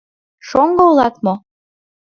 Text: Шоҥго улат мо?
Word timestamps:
Шоҥго 0.47 0.83
улат 0.91 1.15
мо? 1.25 1.33